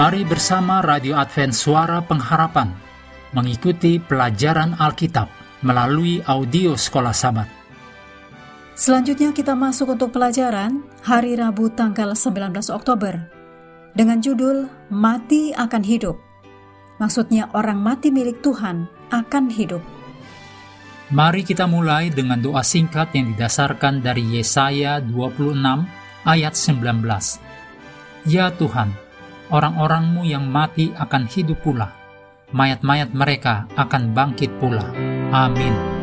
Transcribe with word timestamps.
Mari 0.00 0.24
bersama 0.24 0.80
Radio 0.80 1.12
Advent 1.12 1.52
Suara 1.52 2.00
Pengharapan 2.00 2.72
mengikuti 3.36 4.00
pelajaran 4.00 4.72
Alkitab 4.80 5.28
melalui 5.60 6.24
audio 6.24 6.72
Sekolah 6.72 7.12
Sabat. 7.12 7.44
Selanjutnya 8.72 9.36
kita 9.36 9.52
masuk 9.52 9.92
untuk 9.92 10.16
pelajaran 10.16 10.80
hari 11.04 11.36
Rabu 11.36 11.68
tanggal 11.76 12.16
19 12.16 12.48
Oktober 12.72 13.28
dengan 13.92 14.24
judul 14.24 14.72
Mati 14.88 15.52
akan 15.52 15.84
hidup. 15.84 16.16
Maksudnya 16.96 17.52
orang 17.52 17.84
mati 17.84 18.08
milik 18.08 18.40
Tuhan 18.40 18.88
akan 19.12 19.52
hidup. 19.52 19.84
Mari 21.12 21.44
kita 21.44 21.68
mulai 21.68 22.08
dengan 22.08 22.40
doa 22.40 22.64
singkat 22.64 23.12
yang 23.12 23.36
didasarkan 23.36 24.00
dari 24.00 24.24
Yesaya 24.40 25.04
26 25.04 25.60
ayat 26.24 26.56
19. 26.56 26.88
Ya 28.24 28.48
Tuhan, 28.48 29.09
orang-orangmu 29.50 30.24
yang 30.24 30.46
mati 30.46 30.94
akan 30.94 31.26
hidup 31.26 31.60
pula. 31.62 31.92
Mayat-mayat 32.50 33.14
mereka 33.14 33.70
akan 33.78 34.10
bangkit 34.10 34.50
pula. 34.58 34.82
Amin. 35.30 36.00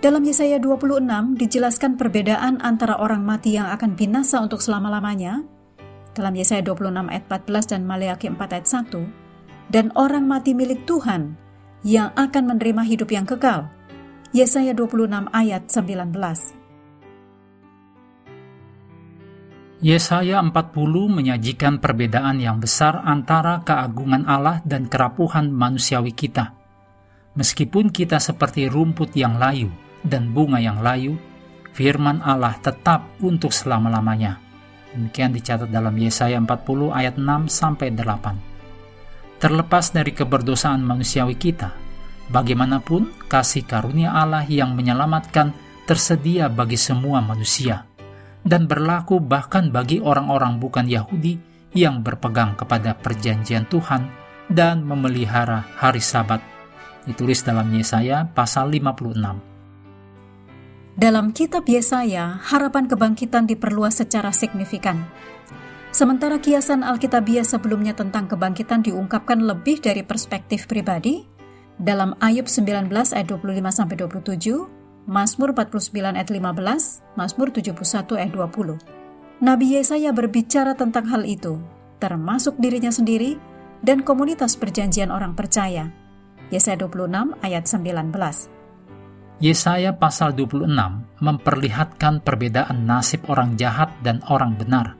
Dalam 0.00 0.24
Yesaya 0.24 0.56
26 0.56 1.36
dijelaskan 1.36 2.00
perbedaan 2.00 2.56
antara 2.64 2.96
orang 2.96 3.20
mati 3.20 3.60
yang 3.60 3.68
akan 3.68 4.00
binasa 4.00 4.40
untuk 4.40 4.64
selama-lamanya 4.64 5.44
dalam 6.16 6.32
Yesaya 6.32 6.64
26 6.64 7.12
ayat 7.12 7.24
14 7.28 7.70
dan 7.70 7.80
Maleakhi 7.84 8.26
4 8.32 8.40
ayat 8.40 8.66
1 8.66 8.96
dan 9.68 9.92
orang 9.94 10.24
mati 10.24 10.56
milik 10.56 10.88
Tuhan 10.88 11.36
yang 11.86 12.12
akan 12.12 12.56
menerima 12.56 12.82
hidup 12.84 13.08
yang 13.12 13.24
kekal. 13.24 13.72
Yesaya 14.30 14.76
26 14.76 15.26
ayat 15.32 15.62
19. 15.66 16.60
Yesaya 19.80 20.44
40 20.44 20.52
menyajikan 21.08 21.80
perbedaan 21.80 22.36
yang 22.36 22.60
besar 22.60 23.00
antara 23.00 23.64
keagungan 23.64 24.28
Allah 24.28 24.60
dan 24.62 24.86
kerapuhan 24.92 25.48
manusiawi 25.48 26.12
kita. 26.12 26.52
Meskipun 27.32 27.88
kita 27.88 28.20
seperti 28.20 28.68
rumput 28.68 29.16
yang 29.16 29.40
layu 29.40 29.72
dan 30.04 30.36
bunga 30.36 30.60
yang 30.60 30.84
layu, 30.84 31.16
firman 31.72 32.20
Allah 32.20 32.60
tetap 32.60 33.08
untuk 33.24 33.56
selama-lamanya. 33.56 34.36
Demikian 34.92 35.32
dicatat 35.32 35.72
dalam 35.72 35.96
Yesaya 35.96 36.36
40 36.36 36.92
ayat 36.92 37.16
6 37.16 37.48
sampai 37.48 37.88
8 37.94 38.49
terlepas 39.40 39.90
dari 39.90 40.12
keberdosaan 40.12 40.84
manusiawi 40.84 41.34
kita. 41.34 41.72
Bagaimanapun, 42.30 43.26
kasih 43.26 43.66
karunia 43.66 44.14
Allah 44.14 44.46
yang 44.46 44.78
menyelamatkan 44.78 45.50
tersedia 45.88 46.46
bagi 46.46 46.78
semua 46.78 47.18
manusia 47.18 47.90
dan 48.44 48.64
berlaku 48.64 49.20
bahkan 49.20 49.68
bagi 49.68 50.00
orang-orang 50.00 50.56
bukan 50.62 50.86
Yahudi 50.88 51.36
yang 51.76 52.02
berpegang 52.02 52.56
kepada 52.56 52.96
perjanjian 52.96 53.66
Tuhan 53.68 54.08
dan 54.50 54.82
memelihara 54.82 55.66
hari 55.78 56.02
Sabat. 56.02 56.42
Ditulis 57.06 57.42
dalam 57.42 57.70
Yesaya 57.72 58.28
pasal 58.28 58.70
56. 58.70 59.40
Dalam 61.00 61.32
kitab 61.32 61.64
Yesaya, 61.64 62.36
harapan 62.44 62.84
kebangkitan 62.84 63.48
diperluas 63.48 64.04
secara 64.04 64.34
signifikan. 64.36 65.08
Sementara 66.00 66.40
kiasan 66.40 66.80
Alkitabiah 66.80 67.44
sebelumnya 67.44 67.92
tentang 67.92 68.24
kebangkitan 68.24 68.80
diungkapkan 68.80 69.36
lebih 69.36 69.84
dari 69.84 70.00
perspektif 70.00 70.64
pribadi, 70.64 71.28
dalam 71.76 72.16
Ayub 72.24 72.48
19 72.48 72.88
ayat 72.88 73.28
25-27, 73.28 74.08
Mazmur 75.04 75.52
49 75.52 76.16
ayat 76.16 76.32
15, 76.32 77.04
Mazmur 77.20 77.52
71 77.52 78.16
ayat 78.16 78.32
20. 78.32 79.44
Nabi 79.44 79.76
Yesaya 79.76 80.16
berbicara 80.16 80.72
tentang 80.72 81.04
hal 81.04 81.28
itu, 81.28 81.60
termasuk 82.00 82.56
dirinya 82.56 82.88
sendiri 82.88 83.36
dan 83.84 84.00
komunitas 84.00 84.56
perjanjian 84.56 85.12
orang 85.12 85.36
percaya. 85.36 85.92
Yesaya 86.48 86.80
26 86.80 87.36
ayat 87.44 87.68
19. 87.68 89.44
Yesaya 89.44 89.92
pasal 90.00 90.32
26 90.32 90.64
memperlihatkan 91.20 92.24
perbedaan 92.24 92.88
nasib 92.88 93.28
orang 93.28 93.60
jahat 93.60 93.92
dan 94.00 94.24
orang 94.32 94.56
benar 94.56 94.99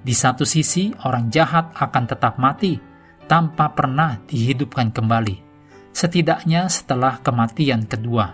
di 0.00 0.16
satu 0.16 0.48
sisi, 0.48 0.96
orang 1.04 1.28
jahat 1.28 1.76
akan 1.76 2.04
tetap 2.08 2.40
mati 2.40 2.80
tanpa 3.28 3.68
pernah 3.76 4.16
dihidupkan 4.24 4.88
kembali, 4.88 5.36
setidaknya 5.92 6.72
setelah 6.72 7.20
kematian 7.20 7.84
kedua. 7.84 8.32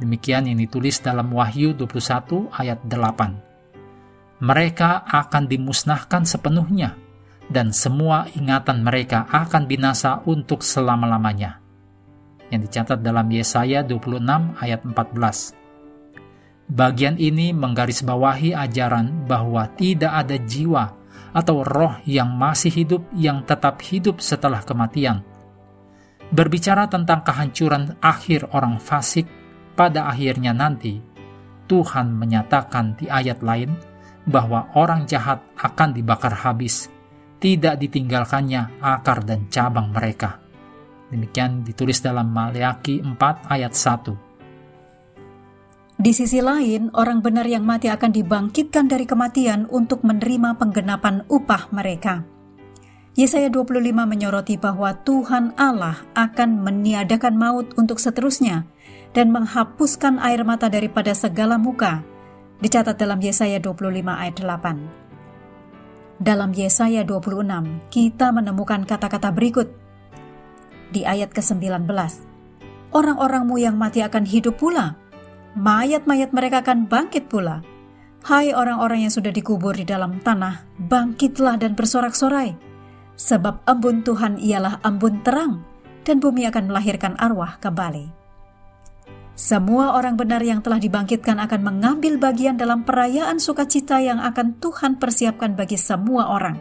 Demikian 0.00 0.48
yang 0.48 0.56
ditulis 0.56 1.02
dalam 1.02 1.28
Wahyu 1.34 1.76
21 1.76 2.48
ayat 2.56 2.78
8. 2.86 4.40
Mereka 4.40 5.04
akan 5.04 5.44
dimusnahkan 5.44 6.24
sepenuhnya, 6.24 6.96
dan 7.52 7.74
semua 7.74 8.24
ingatan 8.32 8.80
mereka 8.80 9.28
akan 9.28 9.68
binasa 9.68 10.24
untuk 10.24 10.64
selama-lamanya. 10.64 11.60
Yang 12.48 12.70
dicatat 12.70 13.04
dalam 13.04 13.28
Yesaya 13.28 13.84
26 13.84 14.56
ayat 14.56 14.80
14. 14.86 15.59
Bagian 16.80 17.20
ini 17.20 17.52
menggarisbawahi 17.52 18.56
ajaran 18.56 19.28
bahwa 19.28 19.68
tidak 19.76 20.16
ada 20.16 20.40
jiwa 20.40 20.96
atau 21.36 21.60
roh 21.60 22.00
yang 22.08 22.32
masih 22.32 22.72
hidup 22.72 23.04
yang 23.12 23.44
tetap 23.44 23.84
hidup 23.84 24.24
setelah 24.24 24.64
kematian. 24.64 25.20
Berbicara 26.32 26.88
tentang 26.88 27.20
kehancuran 27.20 28.00
akhir 28.00 28.48
orang 28.56 28.80
fasik 28.80 29.28
pada 29.76 30.08
akhirnya 30.08 30.56
nanti, 30.56 31.04
Tuhan 31.68 32.16
menyatakan 32.16 32.96
di 32.96 33.12
ayat 33.12 33.44
lain 33.44 33.76
bahwa 34.24 34.72
orang 34.72 35.04
jahat 35.04 35.44
akan 35.60 35.92
dibakar 35.92 36.32
habis, 36.32 36.88
tidak 37.44 37.76
ditinggalkannya 37.76 38.80
akar 38.80 39.20
dan 39.28 39.52
cabang 39.52 39.92
mereka. 39.92 40.40
Demikian 41.12 41.60
ditulis 41.60 42.00
dalam 42.00 42.32
Maleakhi 42.32 43.04
4 43.04 43.52
ayat 43.52 43.76
1. 43.76 44.29
Di 46.00 46.16
sisi 46.16 46.40
lain, 46.40 46.88
orang 46.96 47.20
benar 47.20 47.44
yang 47.44 47.60
mati 47.68 47.92
akan 47.92 48.08
dibangkitkan 48.08 48.88
dari 48.88 49.04
kematian 49.04 49.68
untuk 49.68 50.00
menerima 50.00 50.56
penggenapan 50.56 51.28
upah 51.28 51.68
mereka. 51.76 52.24
Yesaya 53.20 53.52
25 53.52 54.08
menyoroti 54.08 54.56
bahwa 54.56 54.96
Tuhan 55.04 55.52
Allah 55.60 56.00
akan 56.16 56.64
meniadakan 56.64 57.36
maut 57.36 57.76
untuk 57.76 58.00
seterusnya 58.00 58.64
dan 59.12 59.28
menghapuskan 59.28 60.16
air 60.24 60.40
mata 60.40 60.72
daripada 60.72 61.12
segala 61.12 61.60
muka. 61.60 62.00
Dicatat 62.64 62.96
dalam 62.96 63.20
Yesaya 63.20 63.60
25 63.60 64.00
ayat 64.08 64.40
8. 64.40 66.16
Dalam 66.16 66.56
Yesaya 66.56 67.04
26, 67.04 67.44
kita 67.92 68.32
menemukan 68.32 68.88
kata-kata 68.88 69.36
berikut. 69.36 69.68
Di 70.96 71.04
ayat 71.04 71.36
ke-19, 71.36 71.84
Orang-orangmu 72.90 73.60
yang 73.60 73.76
mati 73.76 74.00
akan 74.00 74.24
hidup 74.24 74.56
pula, 74.56 74.98
mayat-mayat 75.58 76.30
mereka 76.30 76.62
akan 76.62 76.86
bangkit 76.86 77.26
pula. 77.26 77.62
Hai 78.20 78.52
orang-orang 78.52 79.08
yang 79.08 79.12
sudah 79.12 79.32
dikubur 79.32 79.72
di 79.72 79.88
dalam 79.88 80.20
tanah, 80.20 80.68
bangkitlah 80.76 81.56
dan 81.56 81.72
bersorak-sorai. 81.72 82.52
Sebab 83.16 83.64
embun 83.64 84.04
Tuhan 84.04 84.36
ialah 84.36 84.84
embun 84.84 85.24
terang, 85.24 85.64
dan 86.04 86.20
bumi 86.20 86.44
akan 86.48 86.68
melahirkan 86.68 87.16
arwah 87.16 87.56
kembali. 87.60 88.12
Semua 89.40 89.96
orang 89.96 90.20
benar 90.20 90.44
yang 90.44 90.60
telah 90.60 90.76
dibangkitkan 90.76 91.40
akan 91.40 91.60
mengambil 91.64 92.20
bagian 92.20 92.60
dalam 92.60 92.84
perayaan 92.84 93.40
sukacita 93.40 93.96
yang 93.96 94.20
akan 94.20 94.60
Tuhan 94.60 95.00
persiapkan 95.00 95.56
bagi 95.56 95.80
semua 95.80 96.28
orang. 96.28 96.60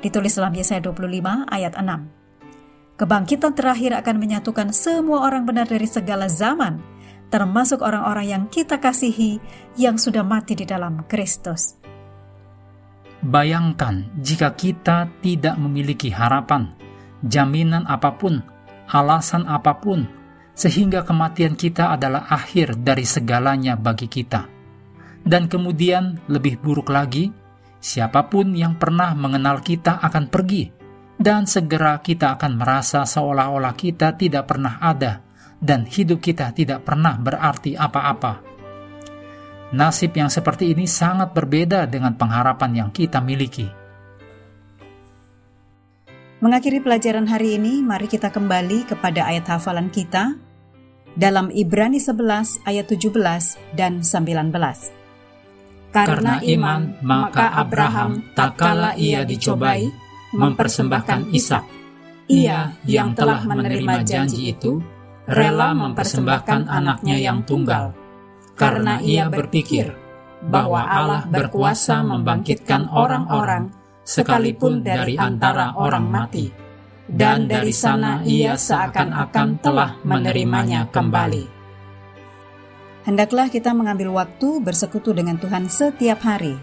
Ditulis 0.00 0.32
dalam 0.32 0.56
Yesaya 0.56 0.80
25 0.80 1.44
ayat 1.44 1.76
6. 1.76 2.96
Kebangkitan 2.96 3.52
terakhir 3.52 3.92
akan 4.00 4.16
menyatukan 4.16 4.72
semua 4.72 5.28
orang 5.28 5.44
benar 5.44 5.68
dari 5.68 5.84
segala 5.84 6.24
zaman, 6.32 6.80
termasuk 7.28 7.82
orang-orang 7.82 8.26
yang 8.26 8.44
kita 8.46 8.78
kasihi 8.78 9.42
yang 9.74 9.98
sudah 9.98 10.22
mati 10.22 10.54
di 10.54 10.64
dalam 10.64 11.04
Kristus. 11.10 11.74
Bayangkan 13.26 14.06
jika 14.20 14.54
kita 14.54 15.10
tidak 15.24 15.56
memiliki 15.58 16.12
harapan, 16.12 16.76
jaminan 17.24 17.82
apa 17.88 18.14
pun, 18.14 18.38
alasan 18.86 19.48
apa 19.50 19.82
pun, 19.82 20.06
sehingga 20.54 21.02
kematian 21.02 21.58
kita 21.58 21.96
adalah 21.96 22.30
akhir 22.30 22.78
dari 22.78 23.02
segalanya 23.02 23.74
bagi 23.74 24.06
kita. 24.06 24.46
Dan 25.26 25.50
kemudian 25.50 26.22
lebih 26.30 26.62
buruk 26.62 26.86
lagi, 26.92 27.34
siapa 27.82 28.30
pun 28.30 28.54
yang 28.54 28.78
pernah 28.78 29.10
mengenal 29.18 29.58
kita 29.58 29.98
akan 29.98 30.30
pergi, 30.30 30.70
dan 31.18 31.50
segera 31.50 31.98
kita 31.98 32.38
akan 32.38 32.52
merasa 32.62 33.02
seolah-olah 33.02 33.74
kita 33.74 34.14
tidak 34.14 34.46
pernah 34.46 34.78
ada 34.78 35.25
dan 35.66 35.82
hidup 35.82 36.22
kita 36.22 36.54
tidak 36.54 36.86
pernah 36.86 37.18
berarti 37.18 37.74
apa-apa. 37.74 38.54
Nasib 39.74 40.14
yang 40.14 40.30
seperti 40.30 40.70
ini 40.70 40.86
sangat 40.86 41.34
berbeda 41.34 41.90
dengan 41.90 42.14
pengharapan 42.14 42.86
yang 42.86 42.90
kita 42.94 43.18
miliki. 43.18 43.66
Mengakhiri 46.38 46.78
pelajaran 46.78 47.26
hari 47.26 47.58
ini, 47.58 47.82
mari 47.82 48.06
kita 48.06 48.30
kembali 48.30 48.86
kepada 48.86 49.26
ayat 49.26 49.58
hafalan 49.58 49.90
kita 49.90 50.38
dalam 51.18 51.50
Ibrani 51.50 51.98
11 51.98 52.62
ayat 52.62 52.86
17 52.86 53.74
dan 53.74 54.06
19. 54.06 54.54
Karena 55.90 56.38
iman, 56.44 57.00
maka 57.02 57.56
Abraham 57.56 58.22
tak 58.36 58.60
kala 58.60 58.94
ia 58.94 59.24
dicobai, 59.24 59.88
mempersembahkan 60.36 61.32
Ishak. 61.32 61.64
Ia 62.28 62.76
yang 62.84 63.16
telah 63.16 63.42
menerima 63.48 64.04
janji 64.04 64.52
itu, 64.52 64.78
rela 65.26 65.74
mempersembahkan 65.74 66.70
anaknya 66.70 67.18
yang 67.18 67.42
tunggal, 67.42 67.90
karena 68.54 69.02
ia 69.02 69.26
berpikir 69.26 69.90
bahwa 70.46 70.86
Allah 70.86 71.26
berkuasa 71.26 72.06
membangkitkan 72.06 72.86
orang-orang 72.94 73.74
sekalipun 74.06 74.86
dari 74.86 75.18
antara 75.18 75.74
orang 75.74 76.06
mati, 76.06 76.46
dan 77.10 77.50
dari 77.50 77.74
sana 77.74 78.22
ia 78.22 78.54
seakan-akan 78.54 79.48
telah 79.58 79.98
menerimanya 80.06 80.86
kembali. 80.94 81.58
Hendaklah 83.06 83.46
kita 83.50 83.70
mengambil 83.70 84.10
waktu 84.14 84.62
bersekutu 84.62 85.14
dengan 85.14 85.38
Tuhan 85.38 85.70
setiap 85.70 86.22
hari, 86.22 86.58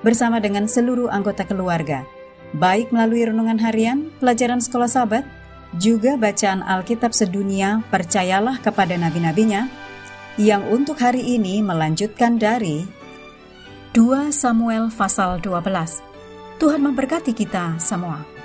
bersama 0.00 0.40
dengan 0.40 0.68
seluruh 0.68 1.08
anggota 1.08 1.44
keluarga, 1.44 2.04
baik 2.56 2.92
melalui 2.92 3.28
renungan 3.28 3.60
harian, 3.60 4.08
pelajaran 4.20 4.60
sekolah 4.60 4.88
sahabat, 4.88 5.24
juga 5.76 6.16
bacaan 6.20 6.60
Alkitab 6.64 7.12
sedunia, 7.12 7.80
percayalah 7.88 8.60
kepada 8.60 8.96
nabi-nabinya, 8.96 9.68
yang 10.36 10.68
untuk 10.68 11.00
hari 11.00 11.24
ini 11.24 11.64
melanjutkan 11.64 12.36
dari 12.36 12.84
2 13.96 14.28
Samuel 14.28 14.92
pasal 14.92 15.40
12. 15.40 16.04
Tuhan 16.60 16.80
memberkati 16.84 17.32
kita 17.32 17.80
semua. 17.80 18.35